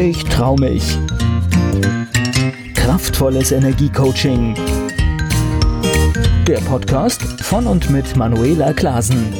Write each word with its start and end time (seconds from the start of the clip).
Ich 0.00 0.22
trau 0.26 0.54
mich. 0.54 0.96
Kraftvolles 2.76 3.50
Energiecoaching. 3.50 4.54
Der 6.46 6.58
Podcast 6.58 7.20
von 7.42 7.66
und 7.66 7.90
mit 7.90 8.14
Manuela 8.14 8.72
Klasen. 8.72 9.34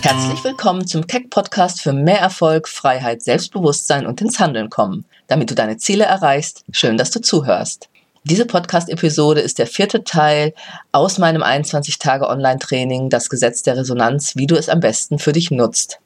Herzlich 0.00 0.42
willkommen 0.42 0.88
zum 0.88 1.06
Keck 1.06 1.30
Podcast 1.30 1.82
für 1.82 1.92
mehr 1.92 2.18
Erfolg, 2.18 2.66
Freiheit, 2.66 3.22
Selbstbewusstsein 3.22 4.04
und 4.04 4.20
ins 4.20 4.40
Handeln 4.40 4.70
kommen. 4.70 5.04
Damit 5.28 5.52
du 5.52 5.54
deine 5.54 5.76
Ziele 5.76 6.02
erreichst, 6.02 6.64
schön, 6.72 6.96
dass 6.96 7.12
du 7.12 7.20
zuhörst. 7.20 7.88
Diese 8.24 8.44
Podcast-Episode 8.44 9.40
ist 9.40 9.60
der 9.60 9.68
vierte 9.68 10.02
Teil 10.02 10.52
aus 10.90 11.18
meinem 11.18 11.44
21-Tage-Online-Training 11.44 13.08
Das 13.08 13.28
Gesetz 13.28 13.62
der 13.62 13.76
Resonanz, 13.76 14.34
wie 14.34 14.48
du 14.48 14.56
es 14.56 14.68
am 14.68 14.80
besten 14.80 15.20
für 15.20 15.32
dich 15.32 15.52
nutzt. 15.52 16.01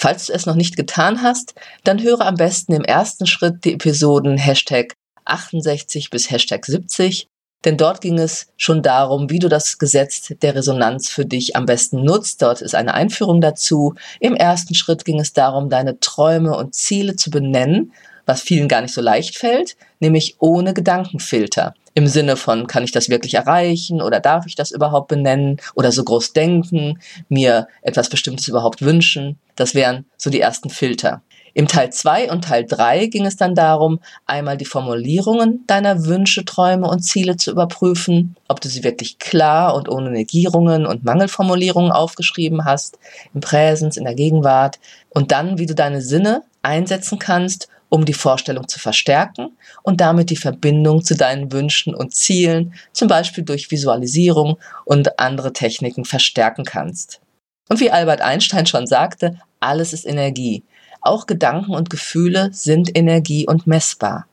Falls 0.00 0.26
du 0.26 0.32
es 0.32 0.46
noch 0.46 0.54
nicht 0.54 0.76
getan 0.76 1.22
hast, 1.22 1.56
dann 1.82 2.00
höre 2.00 2.20
am 2.20 2.36
besten 2.36 2.72
im 2.72 2.84
ersten 2.84 3.26
Schritt 3.26 3.64
die 3.64 3.72
Episoden 3.74 4.38
Hashtag 4.38 4.94
68 5.24 6.10
bis 6.10 6.30
Hashtag 6.30 6.64
70, 6.64 7.26
denn 7.64 7.76
dort 7.76 8.00
ging 8.00 8.16
es 8.16 8.46
schon 8.56 8.84
darum, 8.84 9.28
wie 9.28 9.40
du 9.40 9.48
das 9.48 9.76
Gesetz 9.76 10.32
der 10.40 10.54
Resonanz 10.54 11.08
für 11.08 11.26
dich 11.26 11.56
am 11.56 11.66
besten 11.66 12.04
nutzt. 12.04 12.42
Dort 12.42 12.62
ist 12.62 12.76
eine 12.76 12.94
Einführung 12.94 13.40
dazu. 13.40 13.96
Im 14.20 14.36
ersten 14.36 14.76
Schritt 14.76 15.04
ging 15.04 15.18
es 15.18 15.32
darum, 15.32 15.68
deine 15.68 15.98
Träume 15.98 16.56
und 16.56 16.76
Ziele 16.76 17.16
zu 17.16 17.30
benennen 17.30 17.92
was 18.28 18.42
vielen 18.42 18.68
gar 18.68 18.82
nicht 18.82 18.92
so 18.92 19.00
leicht 19.00 19.36
fällt, 19.36 19.76
nämlich 20.00 20.36
ohne 20.38 20.74
Gedankenfilter. 20.74 21.74
Im 21.94 22.06
Sinne 22.06 22.36
von, 22.36 22.66
kann 22.66 22.84
ich 22.84 22.92
das 22.92 23.08
wirklich 23.08 23.34
erreichen 23.34 24.02
oder 24.02 24.20
darf 24.20 24.46
ich 24.46 24.54
das 24.54 24.70
überhaupt 24.70 25.08
benennen 25.08 25.56
oder 25.74 25.90
so 25.90 26.04
groß 26.04 26.34
denken, 26.34 27.00
mir 27.28 27.66
etwas 27.82 28.10
Bestimmtes 28.10 28.46
überhaupt 28.46 28.82
wünschen. 28.82 29.38
Das 29.56 29.74
wären 29.74 30.04
so 30.16 30.28
die 30.30 30.40
ersten 30.40 30.68
Filter. 30.68 31.22
Im 31.54 31.66
Teil 31.66 31.90
2 31.90 32.30
und 32.30 32.44
Teil 32.44 32.64
3 32.64 33.06
ging 33.06 33.24
es 33.24 33.36
dann 33.36 33.54
darum, 33.54 33.98
einmal 34.26 34.56
die 34.58 34.66
Formulierungen 34.66 35.64
deiner 35.66 36.04
Wünsche, 36.04 36.44
Träume 36.44 36.86
und 36.86 37.00
Ziele 37.00 37.36
zu 37.36 37.50
überprüfen, 37.50 38.36
ob 38.46 38.60
du 38.60 38.68
sie 38.68 38.84
wirklich 38.84 39.18
klar 39.18 39.74
und 39.74 39.88
ohne 39.88 40.10
Negierungen 40.10 40.86
und 40.86 41.04
Mangelformulierungen 41.04 41.90
aufgeschrieben 41.90 42.64
hast, 42.64 42.98
im 43.34 43.40
Präsens, 43.40 43.96
in 43.96 44.04
der 44.04 44.14
Gegenwart, 44.14 44.78
und 45.08 45.32
dann, 45.32 45.58
wie 45.58 45.66
du 45.66 45.74
deine 45.74 46.02
Sinne 46.02 46.42
einsetzen 46.62 47.18
kannst, 47.18 47.68
um 47.88 48.04
die 48.04 48.14
Vorstellung 48.14 48.68
zu 48.68 48.78
verstärken 48.78 49.56
und 49.82 50.00
damit 50.00 50.30
die 50.30 50.36
Verbindung 50.36 51.02
zu 51.02 51.16
deinen 51.16 51.52
Wünschen 51.52 51.94
und 51.94 52.14
Zielen, 52.14 52.74
zum 52.92 53.08
Beispiel 53.08 53.44
durch 53.44 53.70
Visualisierung 53.70 54.58
und 54.84 55.18
andere 55.18 55.52
Techniken 55.52 56.04
verstärken 56.04 56.64
kannst. 56.64 57.20
Und 57.68 57.80
wie 57.80 57.90
Albert 57.90 58.20
Einstein 58.20 58.66
schon 58.66 58.86
sagte, 58.86 59.40
alles 59.60 59.92
ist 59.92 60.06
Energie. 60.06 60.64
Auch 61.00 61.26
Gedanken 61.26 61.74
und 61.74 61.90
Gefühle 61.90 62.50
sind 62.52 62.96
Energie 62.96 63.46
und 63.46 63.66
messbar. 63.66 64.26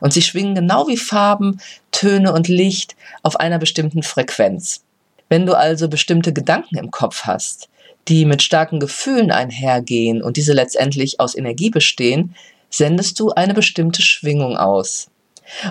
Und 0.00 0.12
sie 0.12 0.22
schwingen 0.22 0.54
genau 0.54 0.86
wie 0.86 0.96
Farben, 0.96 1.60
Töne 1.90 2.32
und 2.32 2.48
Licht 2.48 2.96
auf 3.22 3.40
einer 3.40 3.58
bestimmten 3.58 4.02
Frequenz. 4.02 4.84
Wenn 5.28 5.44
du 5.44 5.54
also 5.54 5.88
bestimmte 5.88 6.32
Gedanken 6.32 6.78
im 6.78 6.90
Kopf 6.90 7.24
hast, 7.24 7.68
die 8.06 8.24
mit 8.24 8.42
starken 8.42 8.80
Gefühlen 8.80 9.30
einhergehen 9.30 10.22
und 10.22 10.36
diese 10.36 10.52
letztendlich 10.52 11.20
aus 11.20 11.34
Energie 11.34 11.70
bestehen, 11.70 12.34
sendest 12.70 13.18
du 13.20 13.30
eine 13.30 13.54
bestimmte 13.54 14.02
Schwingung 14.02 14.56
aus. 14.56 15.08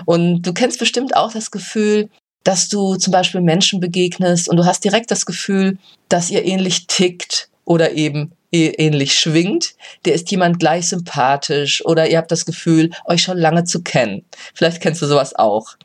Und 0.04 0.42
du 0.42 0.52
kennst 0.52 0.78
bestimmt 0.78 1.16
auch 1.16 1.32
das 1.32 1.50
Gefühl, 1.50 2.08
dass 2.44 2.68
du 2.68 2.96
zum 2.96 3.12
Beispiel 3.12 3.40
Menschen 3.40 3.80
begegnest 3.80 4.48
und 4.48 4.56
du 4.56 4.64
hast 4.64 4.84
direkt 4.84 5.10
das 5.10 5.26
Gefühl, 5.26 5.78
dass 6.08 6.30
ihr 6.30 6.44
ähnlich 6.44 6.86
tickt 6.86 7.48
oder 7.64 7.92
eben 7.92 8.32
ähnlich 8.50 9.18
schwingt, 9.18 9.74
der 10.06 10.14
ist 10.14 10.30
jemand 10.30 10.58
gleich 10.58 10.88
sympathisch 10.88 11.84
oder 11.84 12.08
ihr 12.08 12.16
habt 12.16 12.32
das 12.32 12.46
Gefühl, 12.46 12.90
euch 13.04 13.22
schon 13.22 13.36
lange 13.36 13.64
zu 13.64 13.82
kennen. 13.82 14.24
Vielleicht 14.54 14.80
kennst 14.80 15.02
du 15.02 15.06
sowas 15.06 15.34
auch. 15.34 15.76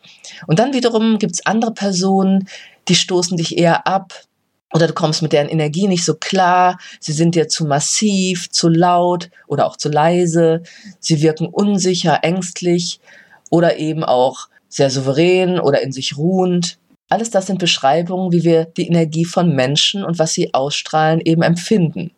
Und 0.47 0.59
dann 0.59 0.73
wiederum 0.73 1.19
gibt's 1.19 1.45
andere 1.45 1.73
Personen, 1.73 2.47
die 2.87 2.95
stoßen 2.95 3.35
dich 3.35 3.57
eher 3.57 3.85
ab, 3.85 4.13
oder 4.73 4.87
du 4.87 4.93
kommst 4.93 5.21
mit 5.21 5.33
deren 5.33 5.49
Energie 5.49 5.87
nicht 5.87 6.03
so 6.03 6.15
klar, 6.15 6.79
sie 6.99 7.13
sind 7.13 7.35
dir 7.35 7.47
zu 7.47 7.65
massiv, 7.65 8.49
zu 8.49 8.69
laut 8.69 9.29
oder 9.47 9.67
auch 9.67 9.77
zu 9.77 9.89
leise, 9.89 10.63
sie 10.99 11.21
wirken 11.21 11.47
unsicher, 11.47 12.19
ängstlich 12.23 12.99
oder 13.49 13.77
eben 13.77 14.03
auch 14.03 14.49
sehr 14.67 14.89
souverän 14.89 15.59
oder 15.59 15.81
in 15.81 15.91
sich 15.91 16.17
ruhend. 16.17 16.79
Alles 17.09 17.29
das 17.29 17.45
sind 17.45 17.59
Beschreibungen, 17.59 18.31
wie 18.31 18.43
wir 18.43 18.65
die 18.65 18.87
Energie 18.87 19.25
von 19.25 19.55
Menschen 19.55 20.03
und 20.03 20.17
was 20.17 20.33
sie 20.33 20.53
ausstrahlen 20.55 21.21
eben 21.23 21.43
empfinden. 21.43 22.11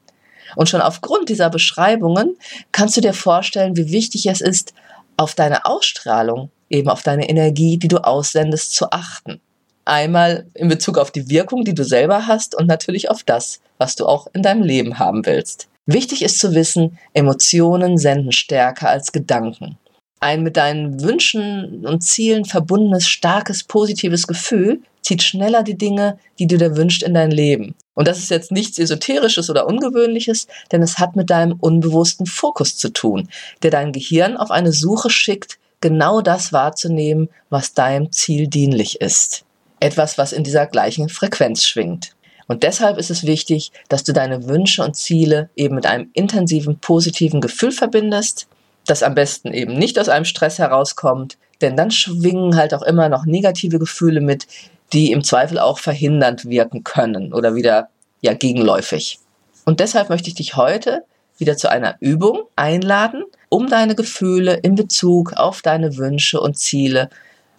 Und 0.55 0.69
schon 0.69 0.79
aufgrund 0.79 1.27
dieser 1.27 1.49
Beschreibungen 1.49 2.37
kannst 2.71 2.95
du 2.95 3.01
dir 3.01 3.13
vorstellen, 3.13 3.75
wie 3.75 3.91
wichtig 3.91 4.27
es 4.27 4.39
ist, 4.39 4.73
auf 5.17 5.35
deine 5.35 5.65
Ausstrahlung, 5.65 6.49
eben 6.69 6.89
auf 6.89 7.03
deine 7.03 7.27
Energie, 7.27 7.77
die 7.77 7.89
du 7.89 7.97
aussendest, 7.97 8.73
zu 8.73 8.91
achten. 8.91 9.41
Einmal 9.85 10.47
in 10.55 10.67
Bezug 10.67 10.97
auf 10.97 11.11
die 11.11 11.29
Wirkung, 11.29 11.63
die 11.63 11.75
du 11.75 11.83
selber 11.83 12.25
hast 12.25 12.55
und 12.55 12.65
natürlich 12.65 13.11
auf 13.11 13.23
das, 13.23 13.61
was 13.77 13.95
du 13.95 14.07
auch 14.07 14.27
in 14.33 14.41
deinem 14.41 14.63
Leben 14.63 14.97
haben 14.97 15.27
willst. 15.27 15.67
Wichtig 15.85 16.23
ist 16.23 16.39
zu 16.39 16.55
wissen, 16.55 16.97
Emotionen 17.13 17.99
senden 17.99 18.31
stärker 18.31 18.89
als 18.89 19.11
Gedanken. 19.11 19.77
Ein 20.19 20.41
mit 20.41 20.57
deinen 20.57 21.03
Wünschen 21.03 21.85
und 21.85 22.01
Zielen 22.01 22.45
verbundenes, 22.45 23.07
starkes, 23.07 23.63
positives 23.63 24.25
Gefühl 24.25 24.81
zieht 25.03 25.21
schneller 25.21 25.61
die 25.61 25.77
Dinge, 25.77 26.17
die 26.39 26.47
du 26.47 26.57
dir 26.57 26.75
wünschst, 26.75 27.03
in 27.03 27.13
dein 27.13 27.29
Leben. 27.29 27.75
Und 27.93 28.07
das 28.07 28.17
ist 28.17 28.31
jetzt 28.31 28.51
nichts 28.51 28.79
Esoterisches 28.79 29.51
oder 29.51 29.67
Ungewöhnliches, 29.67 30.47
denn 30.71 30.81
es 30.81 30.97
hat 30.97 31.15
mit 31.15 31.29
deinem 31.29 31.57
unbewussten 31.59 32.25
Fokus 32.25 32.75
zu 32.75 32.89
tun, 32.89 33.29
der 33.61 33.69
dein 33.69 33.91
Gehirn 33.91 34.35
auf 34.35 34.49
eine 34.49 34.71
Suche 34.71 35.11
schickt, 35.11 35.59
genau 35.79 36.21
das 36.21 36.51
wahrzunehmen, 36.51 37.29
was 37.51 37.75
deinem 37.75 38.11
Ziel 38.11 38.47
dienlich 38.47 38.99
ist 38.99 39.44
etwas, 39.85 40.17
was 40.17 40.33
in 40.33 40.43
dieser 40.43 40.65
gleichen 40.65 41.09
Frequenz 41.09 41.63
schwingt. 41.63 42.15
Und 42.47 42.63
deshalb 42.63 42.97
ist 42.97 43.11
es 43.11 43.23
wichtig, 43.23 43.71
dass 43.87 44.03
du 44.03 44.13
deine 44.13 44.47
Wünsche 44.47 44.83
und 44.83 44.95
Ziele 44.95 45.49
eben 45.55 45.75
mit 45.75 45.85
einem 45.85 46.09
intensiven, 46.13 46.79
positiven 46.79 47.39
Gefühl 47.39 47.71
verbindest, 47.71 48.47
das 48.87 49.03
am 49.03 49.13
besten 49.13 49.53
eben 49.53 49.77
nicht 49.77 49.99
aus 49.99 50.09
einem 50.09 50.25
Stress 50.25 50.57
herauskommt, 50.57 51.37
denn 51.61 51.77
dann 51.77 51.91
schwingen 51.91 52.55
halt 52.55 52.73
auch 52.73 52.81
immer 52.81 53.09
noch 53.09 53.25
negative 53.25 53.77
Gefühle 53.77 54.21
mit, 54.21 54.47
die 54.91 55.11
im 55.11 55.23
Zweifel 55.23 55.59
auch 55.59 55.77
verhindernd 55.77 56.45
wirken 56.45 56.83
können 56.83 57.31
oder 57.31 57.53
wieder 57.55 57.89
ja 58.21 58.33
gegenläufig. 58.33 59.19
Und 59.65 59.79
deshalb 59.79 60.09
möchte 60.09 60.29
ich 60.29 60.35
dich 60.35 60.55
heute 60.55 61.03
wieder 61.37 61.57
zu 61.57 61.69
einer 61.69 61.95
Übung 61.99 62.43
einladen, 62.55 63.23
um 63.49 63.69
deine 63.69 63.93
Gefühle 63.93 64.55
in 64.55 64.75
Bezug 64.75 65.33
auf 65.33 65.61
deine 65.61 65.97
Wünsche 65.97 66.39
und 66.39 66.57
Ziele 66.57 67.09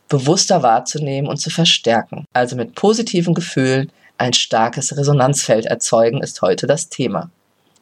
bewusster 0.09 0.63
wahrzunehmen 0.63 1.29
und 1.29 1.39
zu 1.39 1.51
verstärken. 1.51 2.25
Also 2.33 2.57
mit 2.57 2.75
positiven 2.75 3.35
Gefühlen 3.35 3.91
ein 4.19 4.33
starkes 4.33 4.97
Resonanzfeld 4.97 5.67
erzeugen 5.67 6.23
ist 6.23 6.41
heute 6.43 6.67
das 6.67 6.89
Thema. 6.89 7.31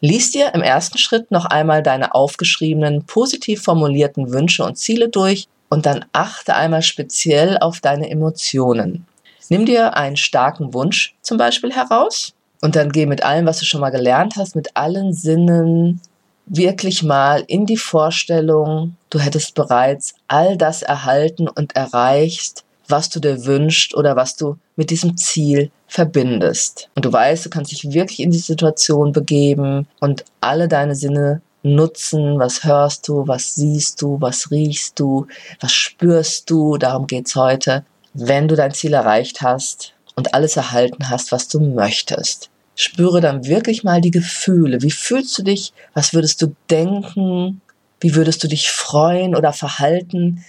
Lies 0.01 0.33
dir 0.33 0.53
im 0.55 0.63
ersten 0.63 0.99
Schritt 0.99 1.31
noch 1.31 1.47
einmal 1.47 1.83
deine 1.83 2.15
aufgeschriebenen, 2.15 3.05
positiv 3.05 3.63
formulierten 3.63 4.33
Wünsche 4.33 4.65
und 4.65 4.77
Ziele 4.77 5.09
durch 5.09 5.47
und 5.71 5.87
dann 5.87 6.05
achte 6.13 6.55
einmal 6.55 6.83
speziell 6.83 7.59
auf 7.59 7.81
deine 7.81 8.11
Emotionen. 8.11 9.07
Nimm 9.49 9.67
dir 9.67 9.97
einen 9.97 10.17
starken 10.17 10.75
Wunsch 10.75 11.15
zum 11.23 11.39
Beispiel 11.39 11.73
heraus 11.73 12.35
und 12.61 12.77
dann 12.77 12.93
geh 12.93 13.07
mit 13.07 13.23
allem, 13.23 13.47
was 13.47 13.59
du 13.61 13.65
schon 13.65 13.81
mal 13.81 13.91
gelernt 13.91 14.35
hast, 14.37 14.57
mit 14.57 14.77
allen 14.77 15.13
Sinnen 15.13 16.01
wirklich 16.47 17.03
mal 17.03 17.45
in 17.47 17.67
die 17.67 17.77
Vorstellung, 17.77 18.97
du 19.11 19.19
hättest 19.19 19.55
bereits 19.55 20.15
all 20.29 20.57
das 20.57 20.83
erhalten 20.83 21.49
und 21.49 21.75
erreicht, 21.75 22.65
was 22.89 23.09
du 23.09 23.21
dir 23.21 23.47
wünschst 23.47 23.95
oder 23.95 24.17
was 24.17 24.37
du 24.37 24.59
mit 24.77 24.91
diesem 24.91 25.17
Ziel 25.17 25.71
verbindest. 25.87 26.91
Und 26.95 27.05
du 27.05 27.13
weißt, 27.13 27.47
du 27.47 27.51
kannst 27.51 27.73
dich 27.73 27.93
wirklich 27.93 28.21
in 28.21 28.31
die 28.31 28.39
Situation 28.39 29.13
begeben 29.13 29.87
und 30.01 30.25
alle 30.41 30.69
deine 30.69 30.95
Sinne 30.95 31.41
nutzen. 31.63 32.39
Was 32.39 32.65
hörst 32.65 33.09
du, 33.09 33.27
was 33.27 33.55
siehst 33.55 34.03
du, 34.03 34.21
was 34.21 34.51
riechst 34.51 35.01
du, 35.01 35.27
was 35.61 35.73
spürst 35.73 36.51
du? 36.51 36.77
Darum 36.77 37.07
geht's 37.07 37.37
heute. 37.37 37.85
Wenn 38.13 38.49
du 38.49 38.55
dein 38.55 38.73
Ziel 38.73 38.93
erreicht 38.93 39.41
hast 39.41 39.95
und 40.15 40.35
alles 40.35 40.57
erhalten 40.57 41.09
hast, 41.09 41.33
was 41.33 41.49
du 41.49 41.61
möchtest, 41.61 42.51
spüre 42.77 43.21
dann 43.21 43.47
wirklich 43.47 43.85
mal 43.85 44.01
die 44.01 44.11
Gefühle. 44.11 44.83
Wie 44.83 44.91
fühlst 44.91 45.39
du 45.39 45.43
dich? 45.43 45.73
Was 45.93 46.15
würdest 46.15 46.43
du 46.43 46.55
denken? 46.71 47.61
Wie 48.01 48.15
würdest 48.15 48.43
du 48.43 48.49
dich 48.49 48.71
freuen 48.71 49.35
oder 49.35 49.53
verhalten, 49.53 50.45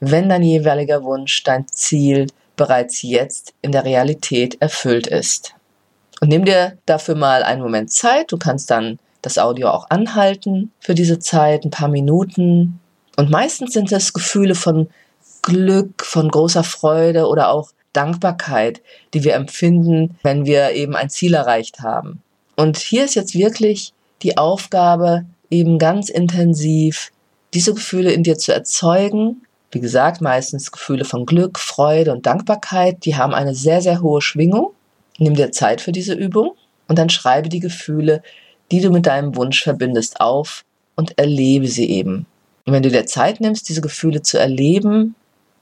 wenn 0.00 0.28
dein 0.28 0.42
jeweiliger 0.42 1.02
Wunsch, 1.02 1.42
dein 1.44 1.68
Ziel 1.68 2.26
bereits 2.56 3.02
jetzt 3.02 3.54
in 3.62 3.72
der 3.72 3.84
Realität 3.84 4.60
erfüllt 4.60 5.06
ist? 5.06 5.54
Und 6.20 6.28
nimm 6.28 6.44
dir 6.44 6.78
dafür 6.86 7.14
mal 7.14 7.42
einen 7.42 7.62
Moment 7.62 7.92
Zeit. 7.92 8.32
Du 8.32 8.38
kannst 8.38 8.70
dann 8.70 8.98
das 9.20 9.38
Audio 9.38 9.68
auch 9.68 9.90
anhalten 9.90 10.72
für 10.80 10.94
diese 10.94 11.18
Zeit, 11.18 11.64
ein 11.64 11.70
paar 11.70 11.88
Minuten. 11.88 12.80
Und 13.16 13.30
meistens 13.30 13.74
sind 13.74 13.92
es 13.92 14.12
Gefühle 14.12 14.54
von 14.54 14.88
Glück, 15.42 16.04
von 16.04 16.28
großer 16.28 16.64
Freude 16.64 17.26
oder 17.26 17.50
auch 17.50 17.70
Dankbarkeit, 17.96 18.82
die 19.14 19.24
wir 19.24 19.34
empfinden, 19.34 20.18
wenn 20.22 20.46
wir 20.46 20.72
eben 20.72 20.94
ein 20.94 21.10
Ziel 21.10 21.34
erreicht 21.34 21.80
haben. 21.80 22.22
Und 22.56 22.78
hier 22.78 23.04
ist 23.04 23.14
jetzt 23.14 23.34
wirklich 23.34 23.92
die 24.22 24.38
Aufgabe, 24.38 25.24
eben 25.50 25.78
ganz 25.78 26.08
intensiv 26.08 27.12
diese 27.54 27.74
Gefühle 27.74 28.12
in 28.12 28.22
dir 28.22 28.36
zu 28.38 28.52
erzeugen. 28.52 29.42
Wie 29.70 29.80
gesagt, 29.80 30.20
meistens 30.20 30.72
Gefühle 30.72 31.04
von 31.04 31.26
Glück, 31.26 31.58
Freude 31.58 32.12
und 32.12 32.26
Dankbarkeit, 32.26 33.04
die 33.04 33.16
haben 33.16 33.34
eine 33.34 33.54
sehr, 33.54 33.80
sehr 33.80 34.02
hohe 34.02 34.20
Schwingung. 34.20 34.72
Nimm 35.18 35.34
dir 35.34 35.52
Zeit 35.52 35.80
für 35.80 35.92
diese 35.92 36.14
Übung 36.14 36.52
und 36.88 36.98
dann 36.98 37.08
schreibe 37.08 37.48
die 37.48 37.60
Gefühle, 37.60 38.22
die 38.70 38.80
du 38.80 38.90
mit 38.90 39.06
deinem 39.06 39.36
Wunsch 39.36 39.62
verbindest, 39.62 40.20
auf 40.20 40.64
und 40.96 41.18
erlebe 41.18 41.68
sie 41.68 41.88
eben. 41.88 42.26
Und 42.64 42.72
wenn 42.72 42.82
du 42.82 42.90
dir 42.90 43.06
Zeit 43.06 43.40
nimmst, 43.40 43.68
diese 43.68 43.80
Gefühle 43.80 44.22
zu 44.22 44.38
erleben 44.38 45.14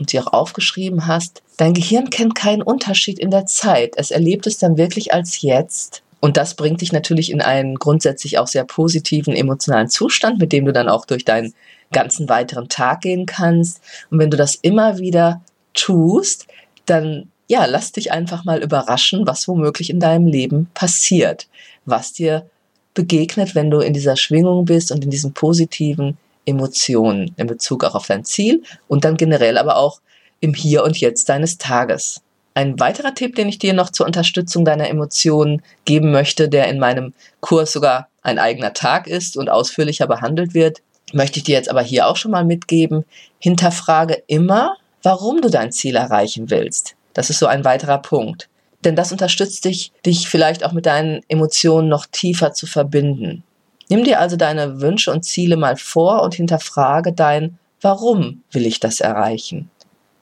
und 0.04 0.10
sie 0.10 0.20
auch 0.20 0.34
aufgeschrieben 0.34 1.06
hast, 1.06 1.42
dein 1.56 1.72
Gehirn 1.72 2.10
kennt 2.10 2.34
keinen 2.34 2.60
Unterschied 2.60 3.18
in 3.18 3.30
der 3.30 3.46
Zeit. 3.46 3.94
Es 3.96 4.10
erlebt 4.10 4.46
es 4.46 4.58
dann 4.58 4.76
wirklich 4.76 5.14
als 5.14 5.40
jetzt. 5.40 6.02
Und 6.20 6.36
das 6.36 6.56
bringt 6.56 6.82
dich 6.82 6.92
natürlich 6.92 7.30
in 7.30 7.40
einen 7.40 7.76
grundsätzlich 7.76 8.38
auch 8.38 8.46
sehr 8.46 8.64
positiven 8.64 9.34
emotionalen 9.34 9.88
Zustand, 9.88 10.38
mit 10.38 10.52
dem 10.52 10.66
du 10.66 10.74
dann 10.74 10.90
auch 10.90 11.06
durch 11.06 11.24
deinen 11.24 11.54
ganzen 11.90 12.28
weiteren 12.28 12.68
Tag 12.68 13.00
gehen 13.00 13.24
kannst. 13.24 13.80
Und 14.10 14.18
wenn 14.18 14.30
du 14.30 14.36
das 14.36 14.56
immer 14.56 14.98
wieder 14.98 15.40
tust, 15.72 16.46
dann 16.84 17.30
ja, 17.48 17.64
lass 17.64 17.92
dich 17.92 18.12
einfach 18.12 18.44
mal 18.44 18.62
überraschen, 18.62 19.26
was 19.26 19.48
womöglich 19.48 19.88
in 19.88 20.00
deinem 20.00 20.26
Leben 20.26 20.68
passiert, 20.74 21.48
was 21.86 22.12
dir 22.12 22.46
begegnet, 22.92 23.54
wenn 23.54 23.70
du 23.70 23.80
in 23.80 23.94
dieser 23.94 24.16
Schwingung 24.16 24.66
bist 24.66 24.92
und 24.92 25.02
in 25.02 25.10
diesen 25.10 25.32
positiven 25.32 26.18
Emotionen 26.46 27.32
in 27.37 27.46
Bezug 27.46 27.85
auch 27.85 27.94
auf 27.94 28.06
dein 28.06 28.25
Ziel 28.25 28.62
und 28.88 29.05
dann 29.05 29.17
generell 29.17 29.58
aber 29.58 29.76
auch 29.76 30.00
im 30.41 30.55
Hier 30.55 30.85
und 30.85 30.99
Jetzt 30.99 31.29
deines 31.29 31.58
Tages. 31.58 32.20
Ein 32.55 32.79
weiterer 32.79 33.14
Tipp, 33.14 33.35
den 33.35 33.49
ich 33.49 33.58
dir 33.58 33.73
noch 33.73 33.91
zur 33.91 34.06
Unterstützung 34.06 34.64
deiner 34.64 34.88
Emotionen 34.88 35.62
geben 35.85 36.12
möchte, 36.12 36.49
der 36.49 36.69
in 36.69 36.79
meinem 36.79 37.12
Kurs 37.41 37.73
sogar 37.73 38.08
ein 38.23 38.38
eigener 38.38 38.73
Tag 38.73 39.06
ist 39.08 39.37
und 39.37 39.50
ausführlicher 39.50 40.06
behandelt 40.06 40.55
wird, 40.55 40.81
möchte 41.12 41.38
ich 41.38 41.44
dir 41.44 41.56
jetzt 41.56 41.69
aber 41.69 41.82
hier 41.82 42.06
auch 42.06 42.17
schon 42.17 42.31
mal 42.31 42.44
mitgeben. 42.44 43.05
Hinterfrage 43.38 44.23
immer, 44.26 44.76
warum 45.02 45.40
du 45.40 45.50
dein 45.50 45.73
Ziel 45.73 45.97
erreichen 45.97 46.50
willst. 46.50 46.94
Das 47.12 47.31
ist 47.31 47.38
so 47.38 47.47
ein 47.47 47.64
weiterer 47.64 47.99
Punkt. 47.99 48.49
Denn 48.85 48.97
das 48.97 49.12
unterstützt 49.12 49.64
dich, 49.64 49.93
dich 50.05 50.29
vielleicht 50.29 50.64
auch 50.64 50.73
mit 50.73 50.87
deinen 50.87 51.23
Emotionen 51.29 51.88
noch 51.88 52.06
tiefer 52.06 52.52
zu 52.52 52.67
verbinden. 52.67 53.43
Nimm 53.88 54.04
dir 54.04 54.20
also 54.20 54.36
deine 54.36 54.81
Wünsche 54.81 55.12
und 55.12 55.25
Ziele 55.25 55.56
mal 55.56 55.76
vor 55.76 56.22
und 56.22 56.34
hinterfrage 56.34 57.12
dein, 57.12 57.58
warum 57.81 58.42
will 58.50 58.66
ich 58.66 58.81
das 58.81 59.00
erreichen? 59.00 59.70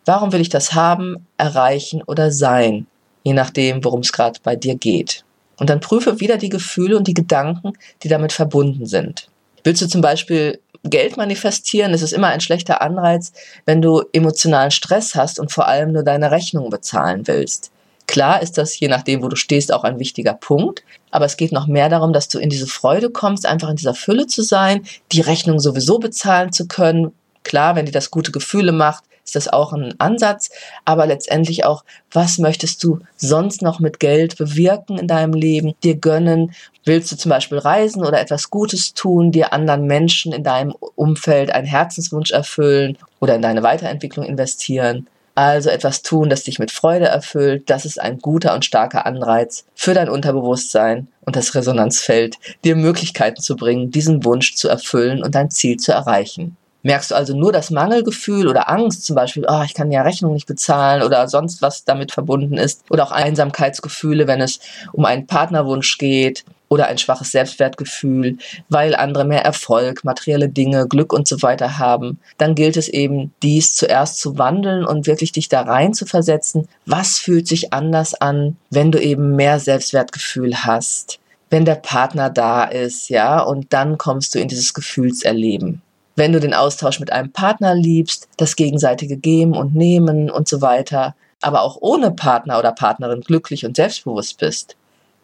Warum 0.04 0.32
will 0.32 0.40
ich 0.40 0.48
das 0.48 0.74
haben, 0.74 1.26
erreichen 1.36 2.02
oder 2.02 2.30
sein? 2.30 2.86
Je 3.22 3.34
nachdem, 3.34 3.84
worum 3.84 4.00
es 4.00 4.12
gerade 4.12 4.40
bei 4.42 4.56
dir 4.56 4.74
geht. 4.74 5.24
Und 5.58 5.70
dann 5.70 5.80
prüfe 5.80 6.18
wieder 6.18 6.38
die 6.38 6.48
Gefühle 6.48 6.96
und 6.96 7.06
die 7.06 7.14
Gedanken, 7.14 7.74
die 8.02 8.08
damit 8.08 8.32
verbunden 8.32 8.86
sind. 8.86 9.28
Willst 9.62 9.80
du 9.80 9.86
zum 9.86 10.00
Beispiel 10.00 10.58
Geld 10.84 11.16
manifestieren, 11.16 11.94
ist 11.94 12.02
es 12.02 12.12
immer 12.12 12.28
ein 12.28 12.40
schlechter 12.40 12.82
Anreiz, 12.82 13.32
wenn 13.64 13.80
du 13.80 14.02
emotionalen 14.12 14.72
Stress 14.72 15.14
hast 15.14 15.38
und 15.38 15.52
vor 15.52 15.68
allem 15.68 15.92
nur 15.92 16.02
deine 16.02 16.32
Rechnung 16.32 16.70
bezahlen 16.70 17.28
willst. 17.28 17.70
Klar 18.08 18.42
ist 18.42 18.58
das, 18.58 18.78
je 18.78 18.88
nachdem, 18.88 19.22
wo 19.22 19.28
du 19.28 19.36
stehst, 19.36 19.72
auch 19.72 19.84
ein 19.84 20.00
wichtiger 20.00 20.34
Punkt. 20.34 20.82
Aber 21.12 21.26
es 21.26 21.36
geht 21.36 21.52
noch 21.52 21.68
mehr 21.68 21.88
darum, 21.88 22.12
dass 22.12 22.28
du 22.28 22.40
in 22.40 22.50
diese 22.50 22.66
Freude 22.66 23.10
kommst, 23.10 23.46
einfach 23.46 23.68
in 23.68 23.76
dieser 23.76 23.94
Fülle 23.94 24.26
zu 24.26 24.42
sein, 24.42 24.84
die 25.12 25.20
Rechnung 25.20 25.60
sowieso 25.60 26.00
bezahlen 26.00 26.52
zu 26.52 26.66
können. 26.66 27.12
Klar, 27.44 27.76
wenn 27.76 27.86
dir 27.86 27.92
das 27.92 28.10
gute 28.10 28.32
Gefühle 28.32 28.72
macht, 28.72 29.04
ist 29.24 29.36
das 29.36 29.48
auch 29.48 29.72
ein 29.72 29.94
Ansatz. 29.98 30.50
Aber 30.84 31.06
letztendlich 31.06 31.64
auch, 31.64 31.84
was 32.10 32.38
möchtest 32.38 32.82
du 32.82 33.00
sonst 33.16 33.62
noch 33.62 33.78
mit 33.78 34.00
Geld 34.00 34.36
bewirken 34.36 34.98
in 34.98 35.06
deinem 35.06 35.34
Leben, 35.34 35.74
dir 35.82 35.96
gönnen? 35.96 36.52
Willst 36.84 37.12
du 37.12 37.16
zum 37.16 37.30
Beispiel 37.30 37.58
reisen 37.58 38.04
oder 38.04 38.20
etwas 38.20 38.50
Gutes 38.50 38.94
tun, 38.94 39.30
dir 39.30 39.52
anderen 39.52 39.86
Menschen 39.86 40.32
in 40.32 40.42
deinem 40.42 40.74
Umfeld 40.96 41.52
einen 41.52 41.66
Herzenswunsch 41.66 42.32
erfüllen 42.32 42.98
oder 43.20 43.36
in 43.36 43.42
deine 43.42 43.62
Weiterentwicklung 43.62 44.24
investieren? 44.24 45.06
Also 45.34 45.70
etwas 45.70 46.02
tun, 46.02 46.28
das 46.28 46.44
dich 46.44 46.58
mit 46.58 46.70
Freude 46.70 47.06
erfüllt, 47.06 47.70
das 47.70 47.86
ist 47.86 48.00
ein 48.00 48.18
guter 48.18 48.54
und 48.54 48.66
starker 48.66 49.06
Anreiz 49.06 49.64
für 49.74 49.94
dein 49.94 50.10
Unterbewusstsein 50.10 51.08
und 51.22 51.36
das 51.36 51.54
Resonanzfeld, 51.54 52.36
dir 52.64 52.76
Möglichkeiten 52.76 53.40
zu 53.40 53.56
bringen, 53.56 53.90
diesen 53.90 54.24
Wunsch 54.24 54.56
zu 54.56 54.68
erfüllen 54.68 55.22
und 55.22 55.34
dein 55.34 55.50
Ziel 55.50 55.78
zu 55.78 55.92
erreichen. 55.92 56.56
Merkst 56.82 57.12
du 57.12 57.14
also 57.14 57.34
nur 57.36 57.52
das 57.52 57.70
Mangelgefühl 57.70 58.48
oder 58.48 58.68
Angst, 58.68 59.06
zum 59.06 59.14
Beispiel, 59.14 59.46
oh, 59.48 59.62
ich 59.64 59.72
kann 59.72 59.92
ja 59.92 60.02
Rechnung 60.02 60.34
nicht 60.34 60.48
bezahlen 60.48 61.02
oder 61.02 61.28
sonst 61.28 61.62
was 61.62 61.84
damit 61.84 62.12
verbunden 62.12 62.58
ist, 62.58 62.82
oder 62.90 63.04
auch 63.04 63.12
Einsamkeitsgefühle, 63.12 64.26
wenn 64.26 64.40
es 64.40 64.58
um 64.92 65.04
einen 65.04 65.26
Partnerwunsch 65.26 65.96
geht 65.96 66.44
oder 66.72 66.86
ein 66.86 66.96
schwaches 66.96 67.32
Selbstwertgefühl, 67.32 68.38
weil 68.70 68.94
andere 68.94 69.26
mehr 69.26 69.44
Erfolg, 69.44 70.04
materielle 70.04 70.48
Dinge, 70.48 70.88
Glück 70.88 71.12
und 71.12 71.28
so 71.28 71.42
weiter 71.42 71.78
haben, 71.78 72.18
dann 72.38 72.54
gilt 72.54 72.78
es 72.78 72.88
eben, 72.88 73.34
dies 73.42 73.74
zuerst 73.74 74.18
zu 74.18 74.38
wandeln 74.38 74.86
und 74.86 75.06
wirklich 75.06 75.32
dich 75.32 75.50
da 75.50 75.60
rein 75.60 75.92
zu 75.92 76.06
versetzen. 76.06 76.66
Was 76.86 77.18
fühlt 77.18 77.46
sich 77.46 77.74
anders 77.74 78.14
an, 78.14 78.56
wenn 78.70 78.90
du 78.90 78.98
eben 78.98 79.36
mehr 79.36 79.60
Selbstwertgefühl 79.60 80.64
hast? 80.64 81.18
Wenn 81.50 81.66
der 81.66 81.74
Partner 81.74 82.30
da 82.30 82.64
ist, 82.64 83.10
ja, 83.10 83.40
und 83.40 83.74
dann 83.74 83.98
kommst 83.98 84.34
du 84.34 84.38
in 84.38 84.48
dieses 84.48 84.72
Gefühlserleben 84.72 85.82
wenn 86.14 86.34
du 86.34 86.40
den 86.40 86.52
Austausch 86.52 87.00
mit 87.00 87.10
einem 87.10 87.32
Partner 87.32 87.74
liebst, 87.74 88.28
das 88.36 88.54
gegenseitige 88.54 89.16
Geben 89.16 89.56
und 89.56 89.74
Nehmen 89.74 90.30
und 90.30 90.46
so 90.46 90.60
weiter, 90.60 91.14
aber 91.40 91.62
auch 91.62 91.78
ohne 91.80 92.10
Partner 92.10 92.58
oder 92.58 92.72
Partnerin 92.72 93.22
glücklich 93.22 93.64
und 93.64 93.76
selbstbewusst 93.76 94.36
bist, 94.36 94.76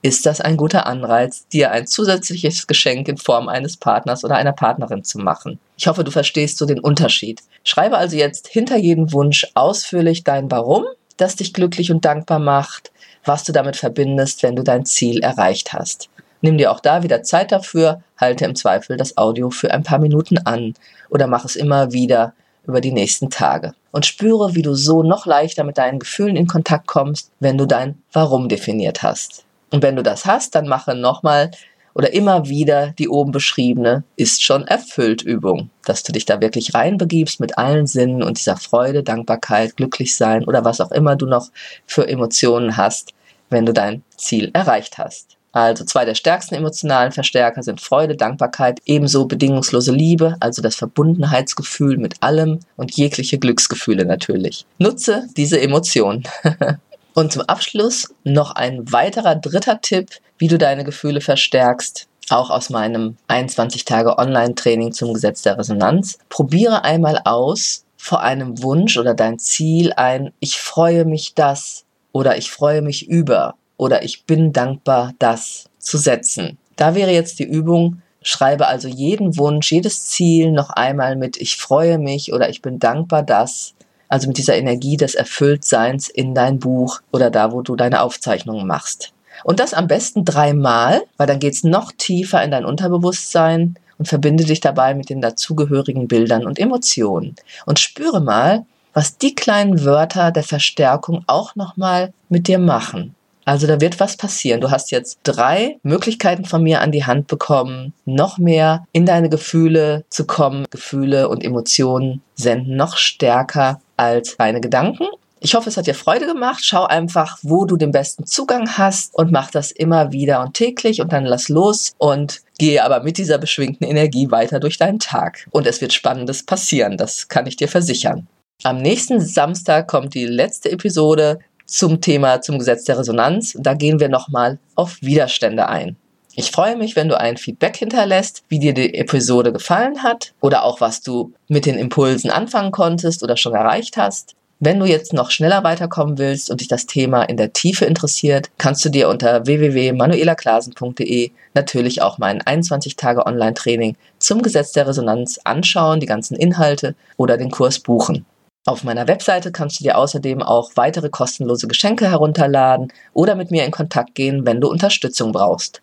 ist 0.02 0.26
das 0.26 0.40
ein 0.40 0.56
guter 0.56 0.86
Anreiz, 0.86 1.46
dir 1.48 1.72
ein 1.72 1.86
zusätzliches 1.86 2.66
Geschenk 2.66 3.08
in 3.08 3.16
Form 3.16 3.48
eines 3.48 3.76
Partners 3.76 4.24
oder 4.24 4.36
einer 4.36 4.52
Partnerin 4.52 5.04
zu 5.04 5.18
machen. 5.18 5.58
Ich 5.76 5.86
hoffe, 5.86 6.04
du 6.04 6.10
verstehst 6.10 6.58
so 6.58 6.66
den 6.66 6.78
Unterschied. 6.78 7.40
Schreibe 7.64 7.98
also 7.98 8.16
jetzt 8.16 8.48
hinter 8.48 8.76
jedem 8.76 9.12
Wunsch 9.12 9.46
ausführlich 9.54 10.24
dein 10.24 10.50
Warum, 10.50 10.84
das 11.16 11.36
dich 11.36 11.52
glücklich 11.52 11.90
und 11.90 12.04
dankbar 12.04 12.38
macht, 12.38 12.92
was 13.24 13.42
du 13.44 13.52
damit 13.52 13.76
verbindest, 13.76 14.42
wenn 14.42 14.56
du 14.56 14.62
dein 14.62 14.84
Ziel 14.84 15.20
erreicht 15.20 15.72
hast. 15.72 16.08
Nimm 16.40 16.56
dir 16.56 16.70
auch 16.70 16.80
da 16.80 17.02
wieder 17.02 17.24
Zeit 17.24 17.50
dafür, 17.50 18.02
halte 18.16 18.44
im 18.44 18.54
Zweifel 18.54 18.96
das 18.96 19.16
Audio 19.16 19.50
für 19.50 19.72
ein 19.72 19.82
paar 19.82 19.98
Minuten 19.98 20.38
an 20.38 20.74
oder 21.10 21.26
mach 21.26 21.44
es 21.44 21.56
immer 21.56 21.92
wieder 21.92 22.34
über 22.64 22.80
die 22.80 22.92
nächsten 22.92 23.30
Tage. 23.30 23.74
Und 23.90 24.06
spüre, 24.06 24.54
wie 24.54 24.62
du 24.62 24.74
so 24.74 25.02
noch 25.02 25.26
leichter 25.26 25.64
mit 25.64 25.78
deinen 25.78 25.98
Gefühlen 25.98 26.36
in 26.36 26.46
Kontakt 26.46 26.86
kommst, 26.86 27.32
wenn 27.40 27.58
du 27.58 27.66
dein 27.66 28.00
Warum 28.12 28.48
definiert 28.48 29.02
hast. 29.02 29.44
Und 29.70 29.82
wenn 29.82 29.96
du 29.96 30.02
das 30.02 30.24
hast, 30.24 30.54
dann 30.54 30.68
mache 30.68 30.94
nochmal 30.94 31.50
oder 31.94 32.12
immer 32.12 32.48
wieder 32.48 32.94
die 32.98 33.08
oben 33.08 33.32
beschriebene 33.32 34.04
ist 34.16 34.44
schon 34.44 34.66
erfüllt 34.68 35.22
Übung, 35.22 35.70
dass 35.84 36.04
du 36.04 36.12
dich 36.12 36.24
da 36.24 36.40
wirklich 36.40 36.74
reinbegibst 36.74 37.40
mit 37.40 37.58
allen 37.58 37.88
Sinnen 37.88 38.22
und 38.22 38.38
dieser 38.38 38.56
Freude, 38.56 39.02
Dankbarkeit, 39.02 39.76
Glücklichsein 39.76 40.44
oder 40.44 40.64
was 40.64 40.80
auch 40.80 40.92
immer 40.92 41.16
du 41.16 41.26
noch 41.26 41.48
für 41.86 42.06
Emotionen 42.08 42.76
hast, 42.76 43.14
wenn 43.50 43.66
du 43.66 43.72
dein 43.72 44.04
Ziel 44.16 44.50
erreicht 44.52 44.98
hast. 44.98 45.38
Also 45.50 45.84
zwei 45.84 46.04
der 46.04 46.14
stärksten 46.14 46.54
emotionalen 46.54 47.10
Verstärker 47.10 47.64
sind 47.64 47.80
Freude, 47.80 48.14
Dankbarkeit, 48.14 48.80
ebenso 48.84 49.24
bedingungslose 49.24 49.92
Liebe, 49.92 50.36
also 50.38 50.62
das 50.62 50.76
Verbundenheitsgefühl 50.76 51.96
mit 51.96 52.22
allem 52.22 52.60
und 52.76 52.96
jegliche 52.96 53.38
Glücksgefühle 53.38 54.04
natürlich. 54.04 54.66
Nutze 54.78 55.26
diese 55.36 55.60
Emotionen. 55.60 56.22
und 57.18 57.32
zum 57.32 57.42
Abschluss 57.42 58.14
noch 58.22 58.52
ein 58.52 58.92
weiterer 58.92 59.34
dritter 59.34 59.80
Tipp, 59.80 60.10
wie 60.38 60.46
du 60.48 60.56
deine 60.56 60.84
Gefühle 60.84 61.20
verstärkst 61.20 62.08
auch 62.30 62.50
aus 62.50 62.70
meinem 62.70 63.16
21 63.28 63.84
Tage 63.84 64.18
Online-Training 64.18 64.92
zum 64.92 65.14
Gesetz 65.14 65.42
der 65.42 65.58
Resonanz. 65.58 66.18
Probiere 66.28 66.84
einmal 66.84 67.20
aus, 67.24 67.84
vor 67.96 68.22
einem 68.22 68.62
Wunsch 68.62 68.96
oder 68.96 69.14
dein 69.14 69.38
Ziel 69.38 69.92
ein 69.94 70.32
Ich 70.38 70.58
freue 70.58 71.04
mich 71.04 71.34
das 71.34 71.84
oder 72.12 72.36
ich 72.36 72.50
freue 72.50 72.82
mich 72.82 73.08
über 73.08 73.54
oder 73.76 74.02
ich 74.02 74.24
bin 74.24 74.52
dankbar, 74.52 75.12
das 75.18 75.68
zu 75.78 75.98
setzen. 75.98 76.58
Da 76.76 76.94
wäre 76.94 77.10
jetzt 77.10 77.38
die 77.38 77.44
Übung, 77.44 78.02
schreibe 78.22 78.66
also 78.66 78.88
jeden 78.88 79.36
Wunsch, 79.36 79.72
jedes 79.72 80.06
Ziel 80.06 80.52
noch 80.52 80.70
einmal 80.70 81.16
mit 81.16 81.36
ich 81.36 81.56
freue 81.56 81.98
mich 81.98 82.32
oder 82.32 82.48
ich 82.48 82.62
bin 82.62 82.78
dankbar, 82.78 83.22
das, 83.22 83.74
also 84.08 84.28
mit 84.28 84.38
dieser 84.38 84.56
Energie 84.56 84.96
des 84.96 85.14
Erfülltseins 85.14 86.08
in 86.08 86.34
dein 86.34 86.58
Buch 86.58 87.00
oder 87.12 87.30
da, 87.30 87.52
wo 87.52 87.62
du 87.62 87.76
deine 87.76 88.02
Aufzeichnungen 88.02 88.66
machst. 88.66 89.12
Und 89.44 89.60
das 89.60 89.74
am 89.74 89.86
besten 89.86 90.24
dreimal, 90.24 91.02
weil 91.16 91.26
dann 91.26 91.38
geht's 91.38 91.64
noch 91.64 91.92
tiefer 91.92 92.42
in 92.42 92.50
dein 92.50 92.64
Unterbewusstsein 92.64 93.76
und 93.98 94.08
verbinde 94.08 94.44
dich 94.44 94.60
dabei 94.60 94.94
mit 94.94 95.10
den 95.10 95.20
dazugehörigen 95.20 96.08
Bildern 96.08 96.46
und 96.46 96.58
Emotionen. 96.58 97.34
Und 97.66 97.78
spüre 97.78 98.20
mal, 98.20 98.64
was 98.94 99.18
die 99.18 99.34
kleinen 99.34 99.84
Wörter 99.84 100.32
der 100.32 100.42
Verstärkung 100.42 101.24
auch 101.26 101.54
nochmal 101.54 102.12
mit 102.28 102.48
dir 102.48 102.58
machen. 102.58 103.14
Also 103.44 103.66
da 103.66 103.80
wird 103.80 103.98
was 103.98 104.18
passieren. 104.18 104.60
Du 104.60 104.70
hast 104.70 104.90
jetzt 104.90 105.20
drei 105.22 105.78
Möglichkeiten 105.82 106.44
von 106.44 106.62
mir 106.62 106.82
an 106.82 106.92
die 106.92 107.06
Hand 107.06 107.28
bekommen, 107.28 107.94
noch 108.04 108.36
mehr 108.36 108.84
in 108.92 109.06
deine 109.06 109.30
Gefühle 109.30 110.04
zu 110.10 110.26
kommen. 110.26 110.66
Gefühle 110.70 111.30
und 111.30 111.42
Emotionen 111.42 112.20
senden 112.34 112.76
noch 112.76 112.98
stärker 112.98 113.80
als 113.98 114.36
deine 114.36 114.60
Gedanken. 114.60 115.06
Ich 115.40 115.54
hoffe, 115.54 115.68
es 115.68 115.76
hat 115.76 115.86
dir 115.86 115.94
Freude 115.94 116.26
gemacht. 116.26 116.60
Schau 116.64 116.84
einfach, 116.84 117.38
wo 117.42 117.64
du 117.64 117.76
den 117.76 117.92
besten 117.92 118.26
Zugang 118.26 118.76
hast 118.76 119.14
und 119.14 119.30
mach 119.30 119.50
das 119.50 119.70
immer 119.70 120.10
wieder 120.10 120.40
und 120.40 120.54
täglich 120.54 121.00
und 121.00 121.12
dann 121.12 121.24
lass 121.24 121.48
los 121.48 121.92
und 121.98 122.40
gehe 122.58 122.84
aber 122.84 123.02
mit 123.02 123.18
dieser 123.18 123.38
beschwingten 123.38 123.86
Energie 123.86 124.30
weiter 124.30 124.58
durch 124.58 124.78
deinen 124.78 124.98
Tag. 124.98 125.46
Und 125.50 125.66
es 125.66 125.80
wird 125.80 125.92
Spannendes 125.92 126.44
passieren, 126.44 126.96
das 126.96 127.28
kann 127.28 127.46
ich 127.46 127.56
dir 127.56 127.68
versichern. 127.68 128.26
Am 128.64 128.78
nächsten 128.78 129.20
Samstag 129.20 129.86
kommt 129.86 130.14
die 130.14 130.26
letzte 130.26 130.72
Episode 130.72 131.38
zum 131.64 132.00
Thema 132.00 132.40
zum 132.40 132.58
Gesetz 132.58 132.84
der 132.84 132.98
Resonanz. 132.98 133.56
Da 133.60 133.74
gehen 133.74 134.00
wir 134.00 134.08
nochmal 134.08 134.58
auf 134.74 135.00
Widerstände 135.00 135.68
ein. 135.68 135.96
Ich 136.40 136.52
freue 136.52 136.76
mich, 136.76 136.94
wenn 136.94 137.08
du 137.08 137.18
ein 137.18 137.36
Feedback 137.36 137.76
hinterlässt, 137.76 138.44
wie 138.48 138.60
dir 138.60 138.72
die 138.72 138.94
Episode 138.94 139.52
gefallen 139.52 140.04
hat 140.04 140.34
oder 140.40 140.62
auch 140.62 140.80
was 140.80 141.00
du 141.00 141.32
mit 141.48 141.66
den 141.66 141.76
Impulsen 141.76 142.30
anfangen 142.30 142.70
konntest 142.70 143.24
oder 143.24 143.36
schon 143.36 143.56
erreicht 143.56 143.96
hast. 143.96 144.36
Wenn 144.60 144.78
du 144.78 144.86
jetzt 144.86 145.12
noch 145.12 145.32
schneller 145.32 145.64
weiterkommen 145.64 146.16
willst 146.16 146.48
und 146.48 146.60
dich 146.60 146.68
das 146.68 146.86
Thema 146.86 147.24
in 147.24 147.38
der 147.38 147.52
Tiefe 147.52 147.86
interessiert, 147.86 148.50
kannst 148.56 148.84
du 148.84 148.88
dir 148.88 149.08
unter 149.08 149.46
www.manuelaklasen.de 149.46 151.32
natürlich 151.54 152.02
auch 152.02 152.18
mein 152.18 152.40
21 152.40 152.94
Tage 152.94 153.26
Online-Training 153.26 153.96
zum 154.20 154.40
Gesetz 154.40 154.70
der 154.70 154.86
Resonanz 154.86 155.40
anschauen, 155.42 155.98
die 155.98 156.06
ganzen 156.06 156.36
Inhalte 156.36 156.94
oder 157.16 157.36
den 157.36 157.50
Kurs 157.50 157.80
buchen. 157.80 158.26
Auf 158.64 158.84
meiner 158.84 159.08
Webseite 159.08 159.50
kannst 159.50 159.80
du 159.80 159.82
dir 159.82 159.98
außerdem 159.98 160.42
auch 160.42 160.70
weitere 160.76 161.08
kostenlose 161.08 161.66
Geschenke 161.66 162.08
herunterladen 162.08 162.92
oder 163.12 163.34
mit 163.34 163.50
mir 163.50 163.64
in 163.64 163.72
Kontakt 163.72 164.14
gehen, 164.14 164.46
wenn 164.46 164.60
du 164.60 164.68
Unterstützung 164.68 165.32
brauchst. 165.32 165.82